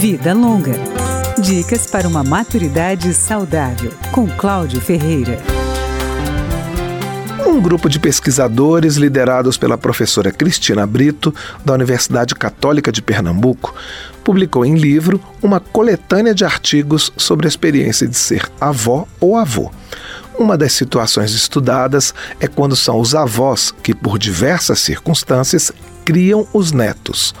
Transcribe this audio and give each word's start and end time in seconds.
Vida 0.00 0.32
Longa. 0.32 0.72
Dicas 1.38 1.86
para 1.86 2.08
uma 2.08 2.24
maturidade 2.24 3.12
saudável, 3.12 3.92
com 4.10 4.26
Cláudio 4.26 4.80
Ferreira. 4.80 5.38
Um 7.46 7.60
grupo 7.60 7.86
de 7.86 8.00
pesquisadores, 8.00 8.96
liderados 8.96 9.58
pela 9.58 9.76
professora 9.76 10.32
Cristina 10.32 10.86
Brito, 10.86 11.34
da 11.62 11.74
Universidade 11.74 12.34
Católica 12.34 12.90
de 12.90 13.02
Pernambuco, 13.02 13.74
publicou 14.24 14.64
em 14.64 14.74
livro 14.74 15.20
uma 15.42 15.60
coletânea 15.60 16.34
de 16.34 16.46
artigos 16.46 17.12
sobre 17.14 17.46
a 17.46 17.50
experiência 17.50 18.08
de 18.08 18.16
ser 18.16 18.50
avó 18.58 19.06
ou 19.20 19.36
avô. 19.36 19.70
Uma 20.40 20.56
das 20.56 20.72
situações 20.72 21.34
estudadas 21.34 22.14
é 22.40 22.48
quando 22.48 22.74
são 22.74 22.98
os 22.98 23.14
avós 23.14 23.70
que, 23.70 23.94
por 23.94 24.18
diversas 24.18 24.80
circunstâncias, 24.80 25.70
criam 26.02 26.46
os 26.54 26.72
netos. 26.72 27.34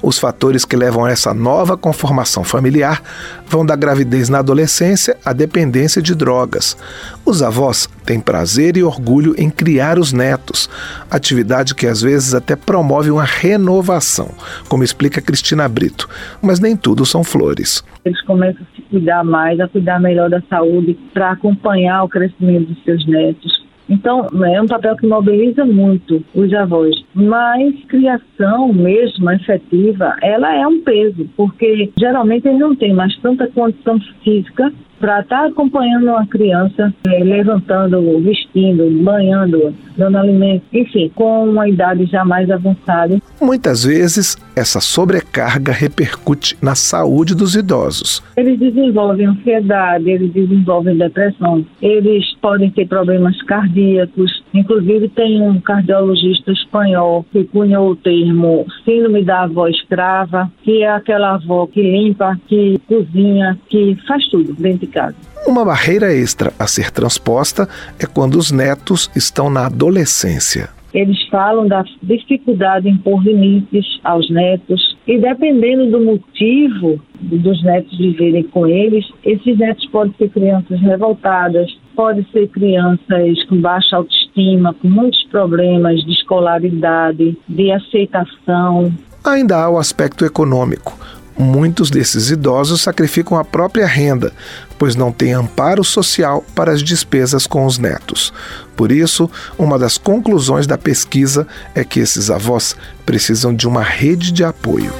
Os 0.00 0.18
fatores 0.18 0.64
que 0.64 0.76
levam 0.76 1.04
a 1.04 1.10
essa 1.10 1.34
nova 1.34 1.76
conformação 1.76 2.44
familiar 2.44 3.02
vão 3.48 3.66
da 3.66 3.74
gravidez 3.74 4.28
na 4.28 4.38
adolescência 4.38 5.16
à 5.24 5.32
dependência 5.32 6.00
de 6.00 6.14
drogas. 6.14 6.76
Os 7.24 7.42
avós 7.42 7.88
têm 8.04 8.20
prazer 8.20 8.76
e 8.76 8.82
orgulho 8.82 9.34
em 9.36 9.50
criar 9.50 9.98
os 9.98 10.12
netos, 10.12 10.70
atividade 11.10 11.74
que 11.74 11.86
às 11.86 12.00
vezes 12.00 12.32
até 12.32 12.54
promove 12.54 13.10
uma 13.10 13.24
renovação, 13.24 14.30
como 14.68 14.84
explica 14.84 15.20
Cristina 15.20 15.68
Brito. 15.68 16.08
Mas 16.40 16.60
nem 16.60 16.76
tudo 16.76 17.04
são 17.04 17.24
flores. 17.24 17.82
Eles 18.04 18.20
começam 18.22 18.62
a 18.62 18.76
se 18.76 18.82
cuidar 18.82 19.24
mais, 19.24 19.58
a 19.58 19.66
cuidar 19.66 19.98
melhor 20.00 20.30
da 20.30 20.40
saúde, 20.48 20.96
para 21.12 21.32
acompanhar 21.32 22.04
o 22.04 22.08
crescimento 22.08 22.35
dos 22.38 22.82
seus 22.84 23.06
netos 23.06 23.66
então, 23.88 24.26
é 24.44 24.60
um 24.60 24.66
papel 24.66 24.96
que 24.96 25.06
mobiliza 25.06 25.64
muito 25.64 26.22
os 26.34 26.52
avós. 26.52 26.94
Mas 27.14 27.72
criação 27.84 28.72
mesmo, 28.72 29.30
efetiva, 29.30 30.16
ela 30.22 30.54
é 30.54 30.66
um 30.66 30.80
peso, 30.80 31.28
porque 31.36 31.90
geralmente 31.98 32.48
eles 32.48 32.58
não 32.58 32.74
têm 32.74 32.92
mais 32.92 33.16
tanta 33.18 33.46
condição 33.48 34.00
física 34.24 34.72
para 34.98 35.20
estar 35.20 35.42
tá 35.42 35.46
acompanhando 35.46 36.08
uma 36.08 36.26
criança, 36.26 36.92
é, 37.06 37.22
levantando, 37.22 38.20
vestindo, 38.20 38.90
banhando, 39.02 39.74
dando 39.96 40.18
alimento, 40.18 40.64
enfim, 40.72 41.10
com 41.14 41.44
uma 41.48 41.68
idade 41.68 42.06
já 42.06 42.24
mais 42.24 42.50
avançada. 42.50 43.20
Muitas 43.40 43.84
vezes, 43.84 44.36
essa 44.54 44.80
sobrecarga 44.80 45.72
repercute 45.72 46.56
na 46.62 46.74
saúde 46.74 47.34
dos 47.34 47.54
idosos. 47.54 48.22
Eles 48.36 48.58
desenvolvem 48.58 49.26
ansiedade, 49.26 50.10
eles 50.10 50.32
desenvolvem 50.32 50.96
depressão, 50.96 51.64
eles 51.80 52.24
podem 52.40 52.70
ter 52.70 52.86
problemas 52.86 53.40
cardíacos. 53.42 54.42
Inclusive, 54.54 55.08
tem 55.10 55.42
um 55.42 55.60
cardiologista 55.60 56.52
espanhol 56.52 57.24
que 57.30 57.44
cunhou 57.44 57.90
o 57.90 57.96
termo 57.96 58.66
síndrome 58.84 59.24
da 59.24 59.42
avó 59.42 59.68
escrava, 59.68 60.50
que 60.62 60.82
é 60.82 60.90
aquela 60.90 61.34
avó 61.34 61.66
que 61.66 61.82
limpa, 61.82 62.38
que 62.46 62.78
cozinha, 62.86 63.58
que 63.68 63.96
faz 64.06 64.26
tudo 64.28 64.54
dentro 64.54 64.85
casa. 64.86 65.16
Uma 65.46 65.64
barreira 65.64 66.12
extra 66.12 66.52
a 66.58 66.66
ser 66.66 66.90
transposta 66.90 67.68
é 67.98 68.06
quando 68.06 68.36
os 68.36 68.50
netos 68.50 69.10
estão 69.14 69.48
na 69.48 69.66
adolescência. 69.66 70.68
Eles 70.92 71.28
falam 71.28 71.68
da 71.68 71.84
dificuldade 72.02 72.88
em 72.88 72.96
pôr 72.96 73.22
limites 73.22 73.84
aos 74.02 74.30
netos 74.30 74.96
e 75.06 75.18
dependendo 75.18 75.90
do 75.90 76.00
motivo 76.00 77.00
dos 77.20 77.62
netos 77.62 77.96
viverem 77.96 78.42
com 78.44 78.66
eles, 78.66 79.04
esses 79.24 79.58
netos 79.58 79.86
podem 79.86 80.14
ser 80.18 80.30
crianças 80.30 80.80
revoltadas, 80.80 81.70
podem 81.94 82.26
ser 82.32 82.48
crianças 82.48 83.44
com 83.48 83.60
baixa 83.60 83.96
autoestima, 83.96 84.74
com 84.74 84.88
muitos 84.88 85.22
problemas 85.24 86.00
de 86.04 86.12
escolaridade, 86.12 87.36
de 87.48 87.70
aceitação. 87.70 88.92
Ainda 89.24 89.64
há 89.64 89.70
o 89.70 89.78
aspecto 89.78 90.24
econômico. 90.24 90.96
Muitos 91.38 91.90
desses 91.90 92.30
idosos 92.30 92.80
sacrificam 92.80 93.36
a 93.38 93.44
própria 93.44 93.86
renda, 93.86 94.32
pois 94.78 94.96
não 94.96 95.12
têm 95.12 95.34
amparo 95.34 95.84
social 95.84 96.44
para 96.54 96.72
as 96.72 96.82
despesas 96.82 97.46
com 97.46 97.66
os 97.66 97.78
netos. 97.78 98.32
Por 98.74 98.90
isso, 98.90 99.30
uma 99.58 99.78
das 99.78 99.98
conclusões 99.98 100.66
da 100.66 100.78
pesquisa 100.78 101.46
é 101.74 101.84
que 101.84 102.00
esses 102.00 102.30
avós 102.30 102.74
precisam 103.04 103.54
de 103.54 103.68
uma 103.68 103.82
rede 103.82 104.32
de 104.32 104.44
apoio. 104.44 104.92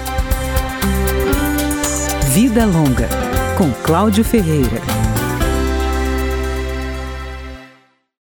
Vida 2.32 2.66
Longa, 2.66 3.08
com 3.56 3.72
Cláudio 3.82 4.22
Ferreira. 4.22 5.15